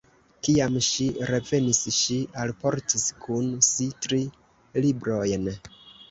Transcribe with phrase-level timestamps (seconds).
[0.45, 4.21] Kiam ŝi revenis, ŝi alportis kun si tri
[4.87, 5.47] librojn.